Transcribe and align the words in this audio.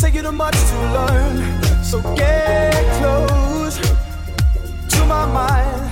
Take 0.00 0.14
you 0.14 0.22
too 0.22 0.32
much 0.32 0.54
to 0.54 0.76
learn, 0.94 1.84
so 1.84 2.00
get 2.16 2.72
close 2.98 3.78
to 4.88 5.04
my 5.04 5.26
mind. 5.26 5.89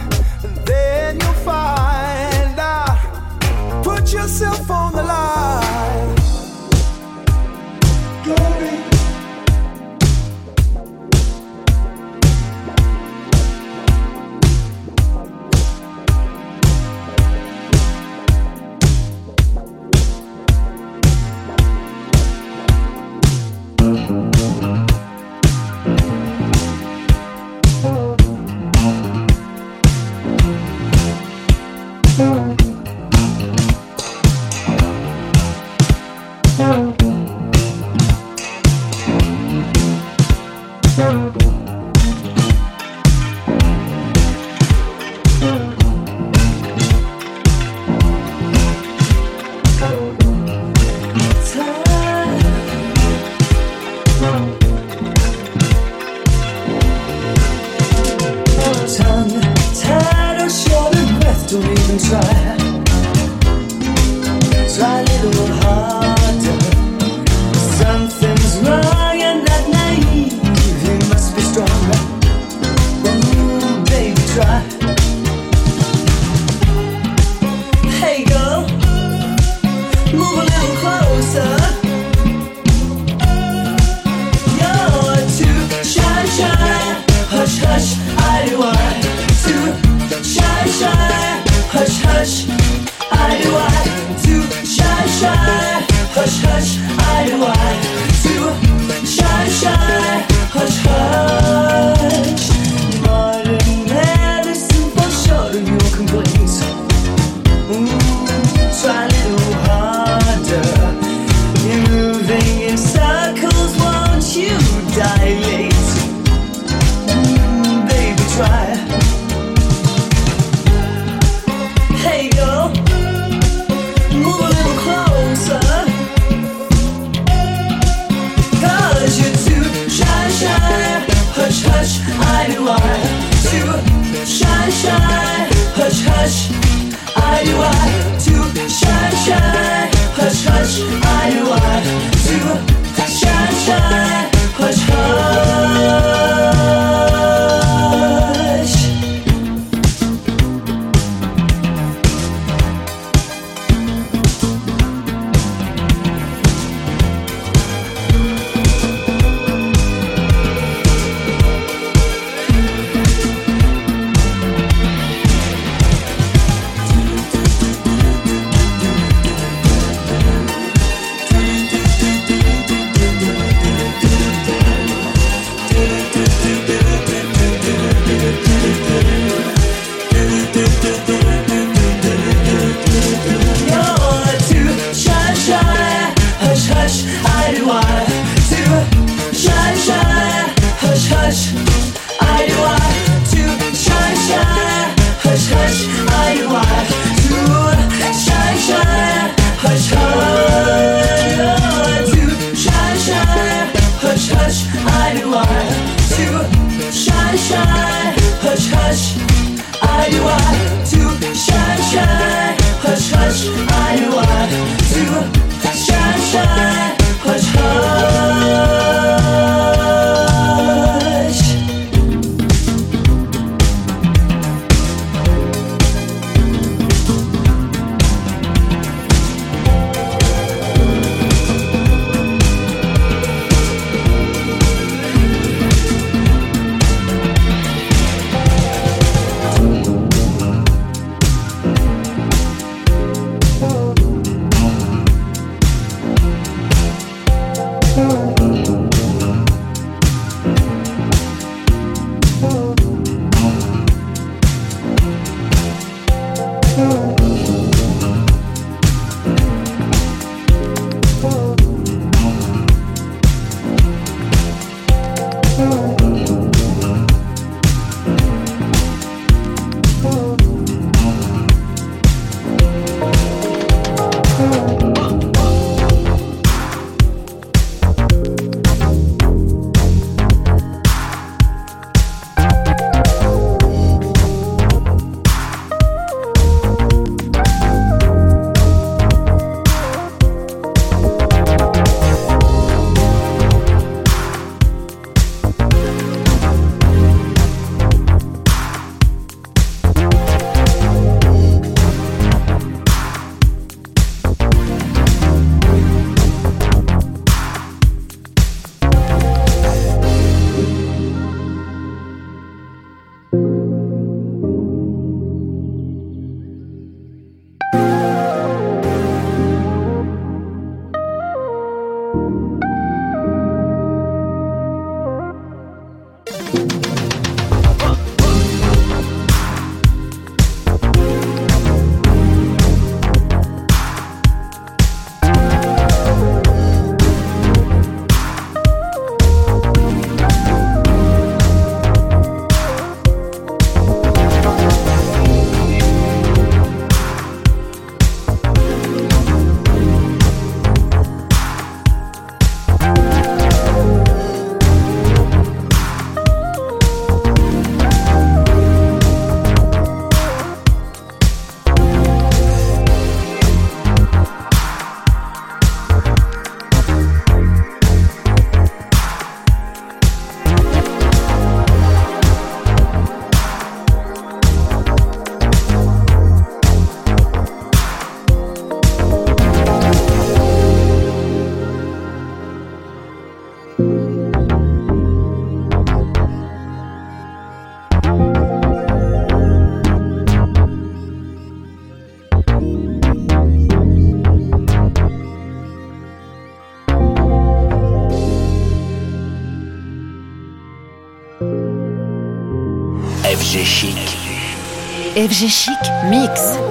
FG 405.19 405.49
Chic 405.49 405.83
Mix. 406.05 406.68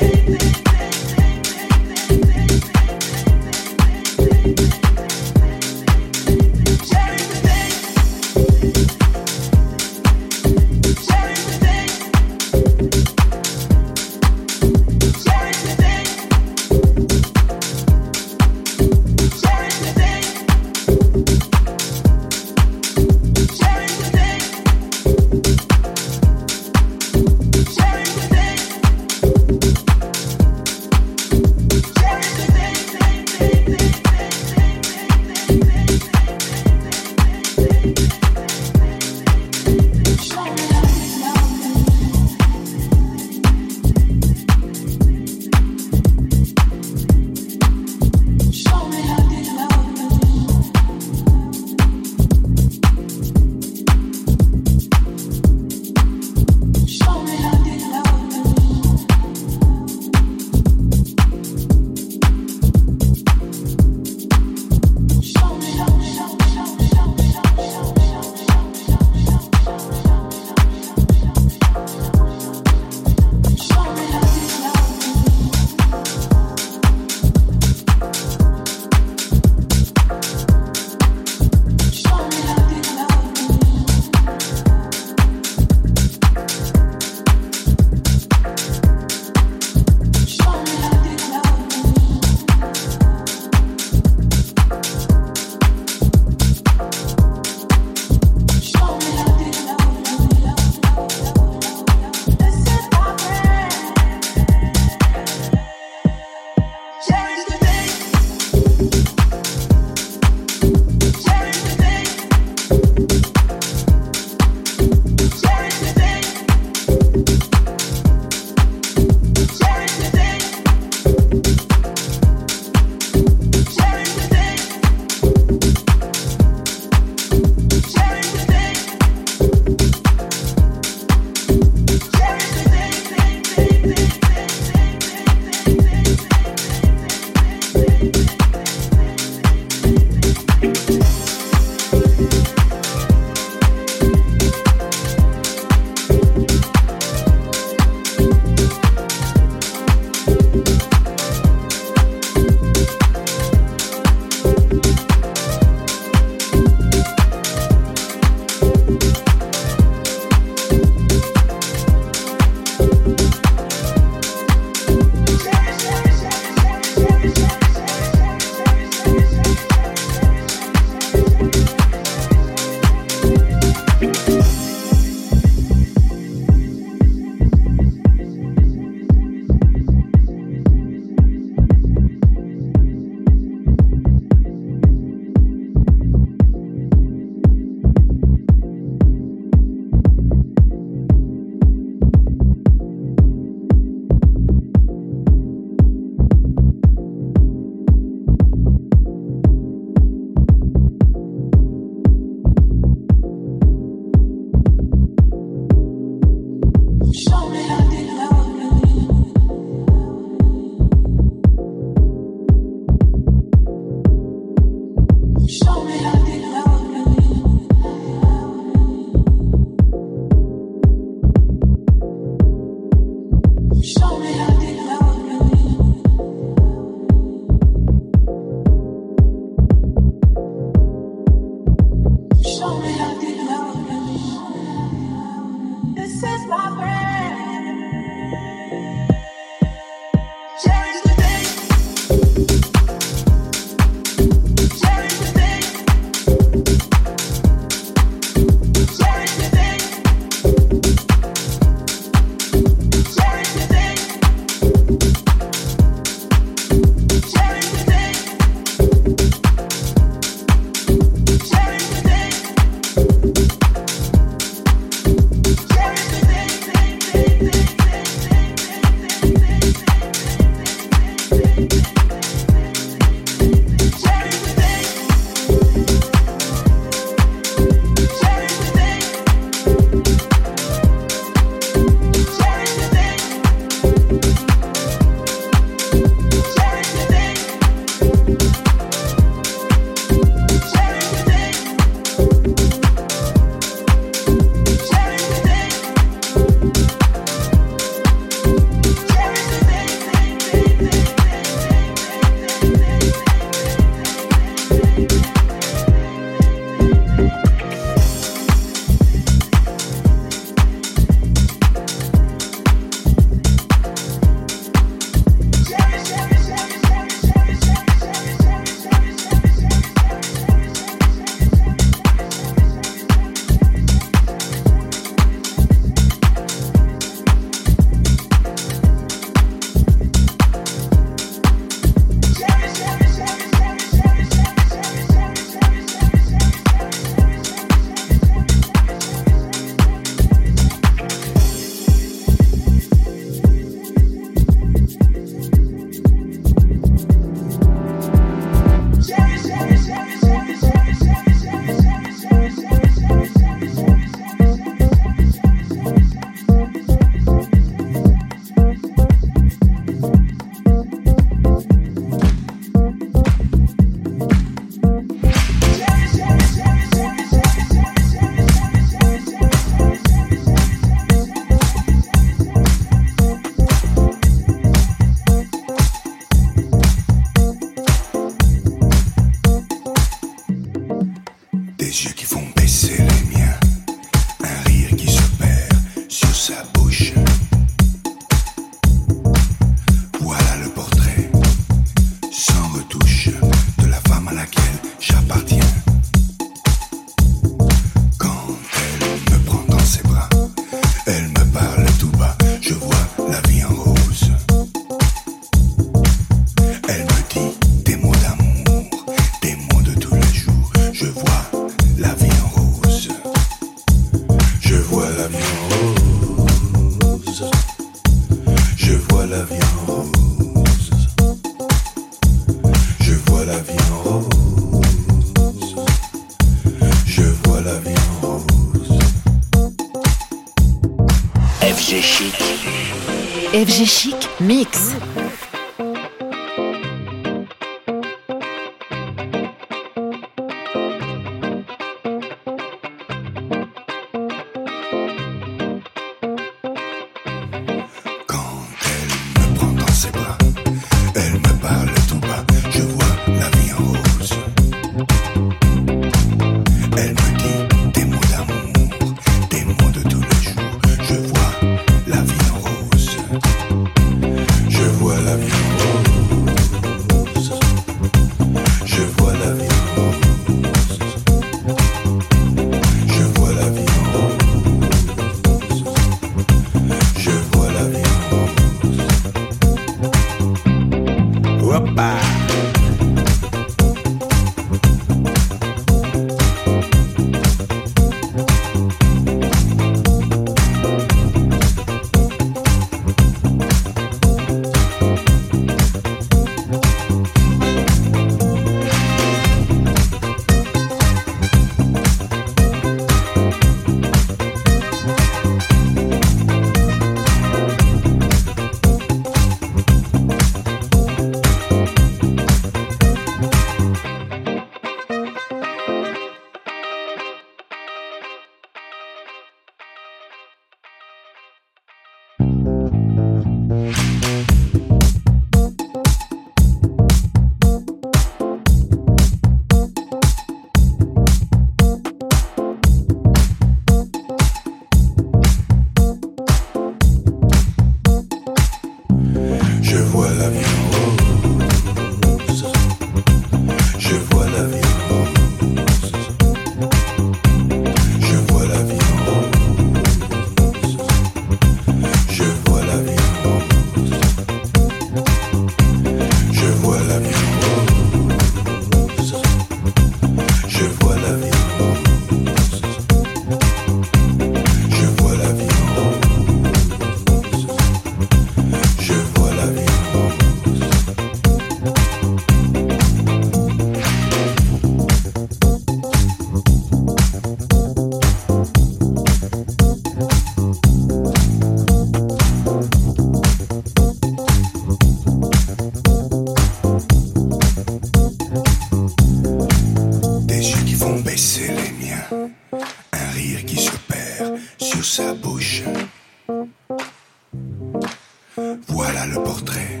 Voilà 598.88 599.26
le 599.26 599.42
portrait, 599.42 600.00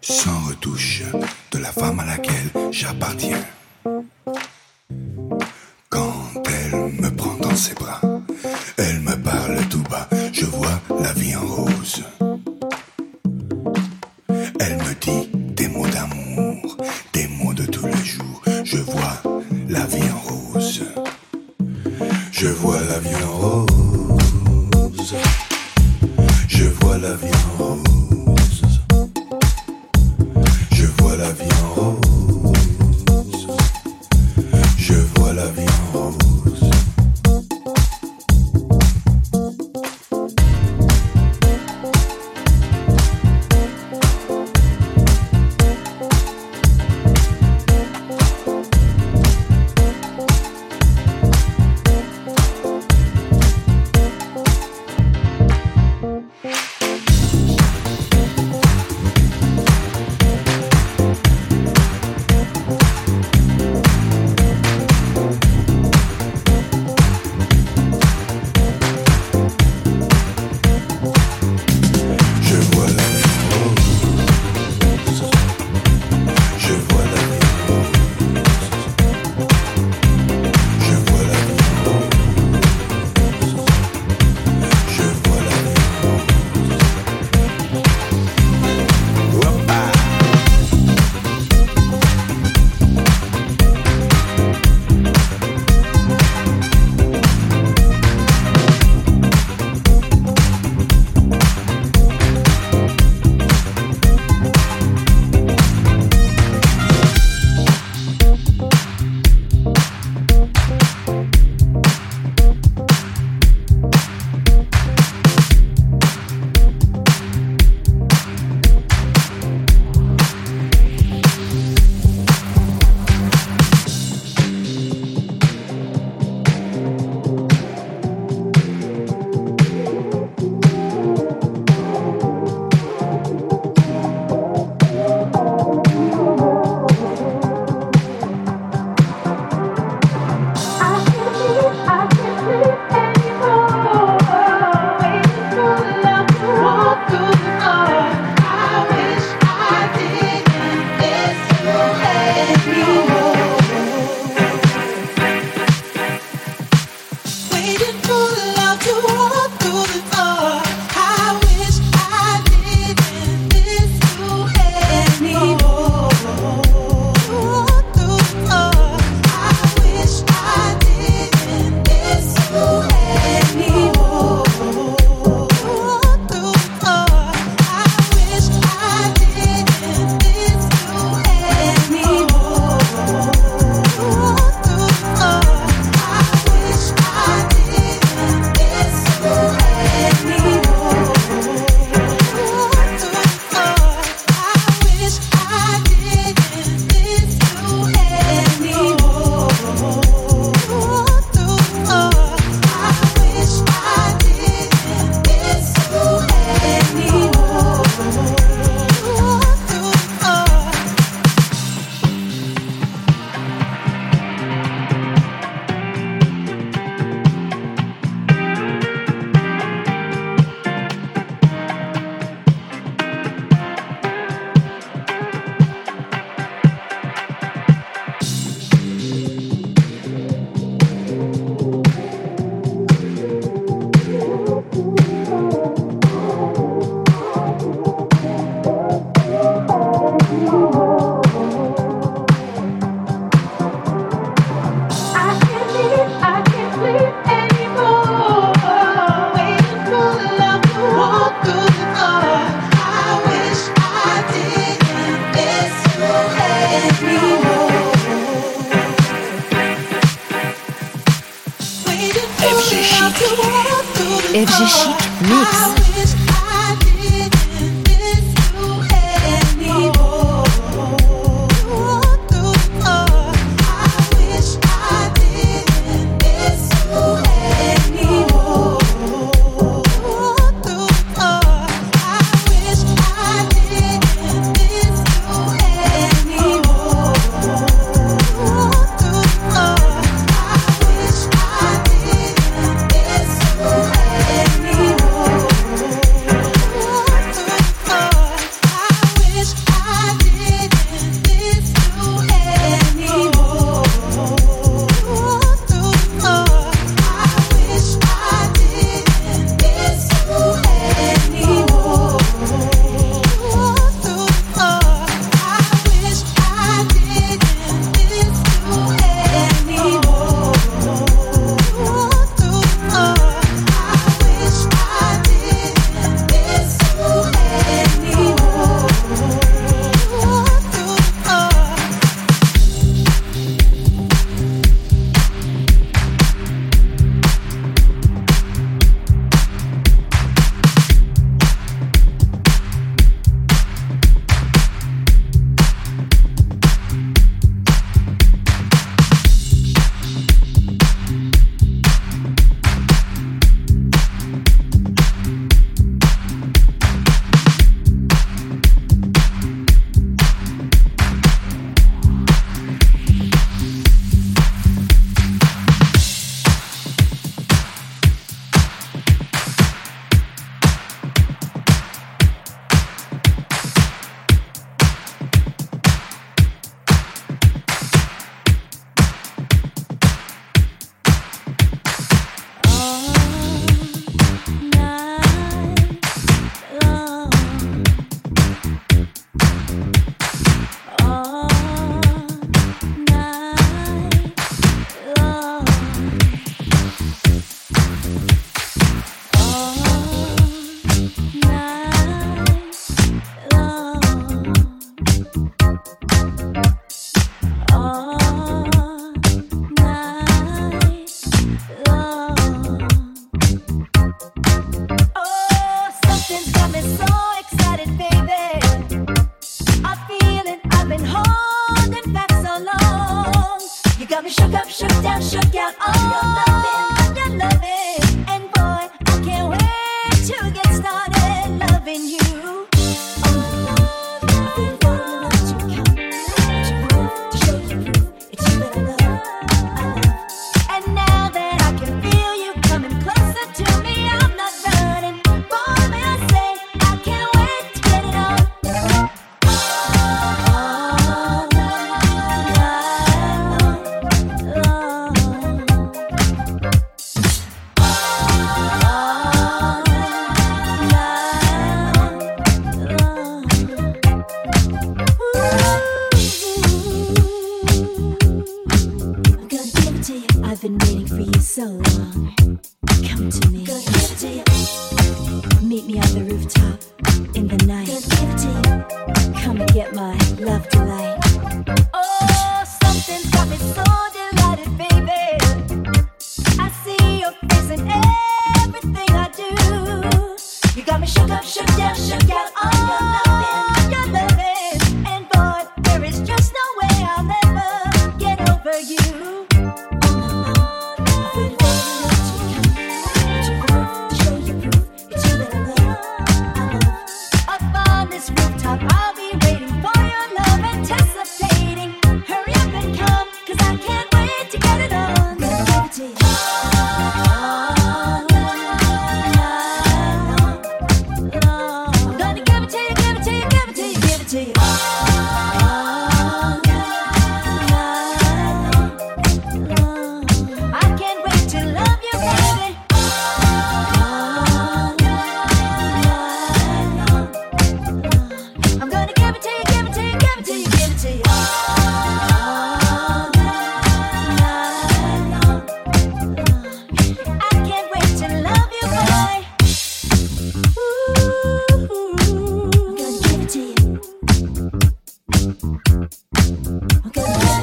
sans 0.00 0.40
retouche, 0.48 1.02
de 1.52 1.58
la 1.58 1.70
femme 1.70 2.00
à 2.00 2.04
laquelle 2.04 2.50
j'appartiens. 2.72 3.44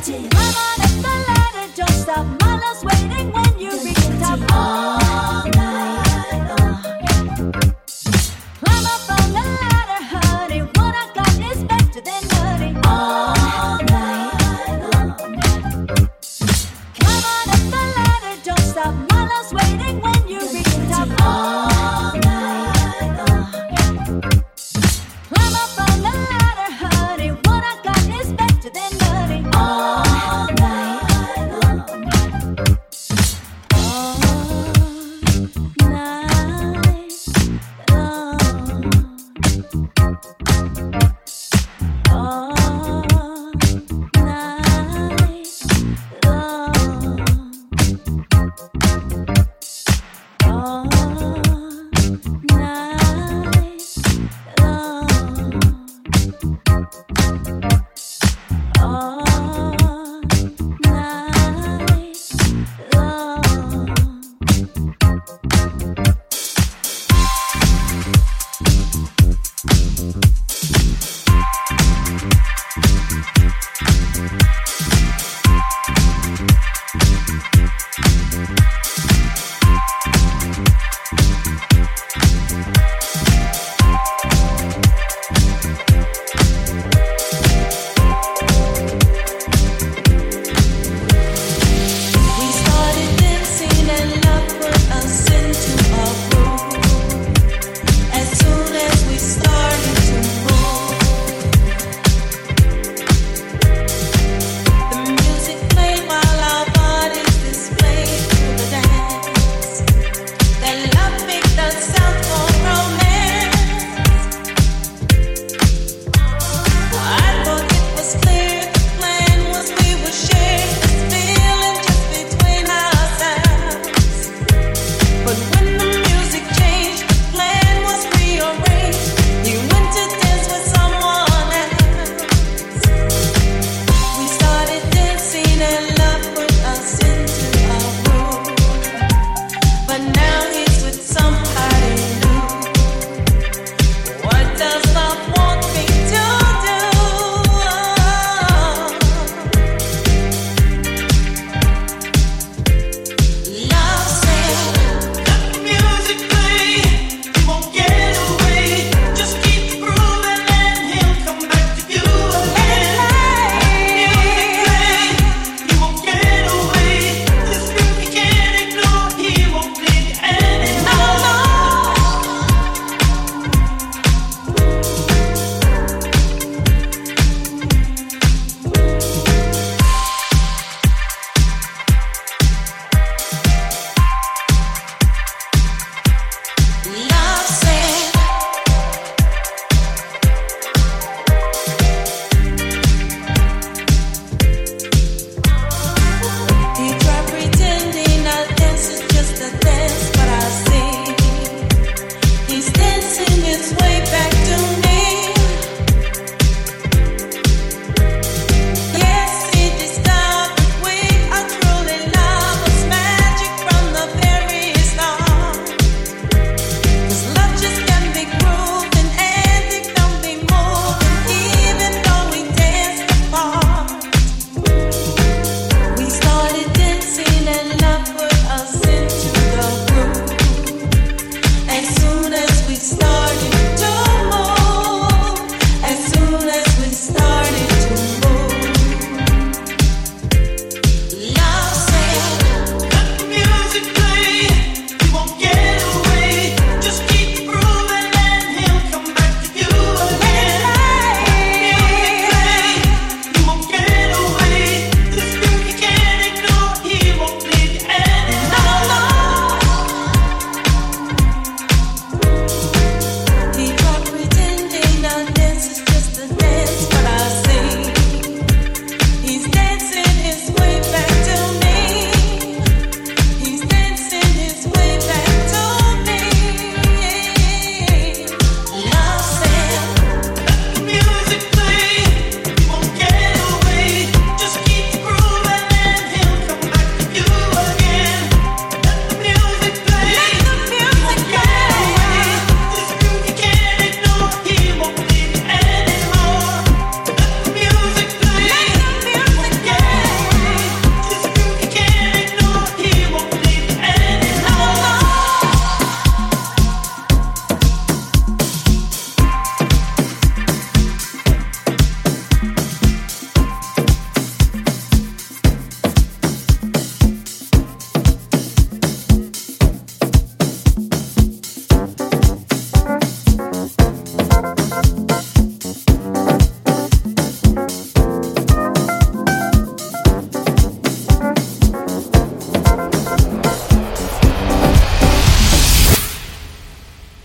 magic. 0.07 0.74